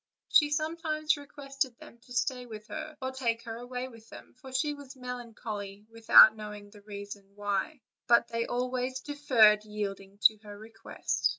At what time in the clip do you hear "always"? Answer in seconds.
8.47-8.99